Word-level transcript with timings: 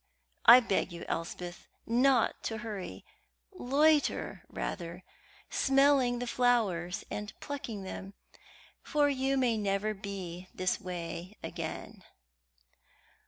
I 0.47 0.61
beg 0.61 0.91
you, 0.91 1.05
Elspeth, 1.07 1.67
not 1.85 2.41
to 2.45 2.57
hurry; 2.65 3.05
loiter 3.51 4.41
rather, 4.49 5.03
smelling 5.51 6.17
the 6.17 6.25
flowers 6.25 7.03
and 7.11 7.33
plucking 7.39 7.83
them, 7.83 8.15
for 8.81 9.09
you 9.09 9.37
may 9.37 9.57
never 9.59 9.93
be 9.93 10.47
this 10.55 10.81
way 10.81 11.37
again." 11.43 12.03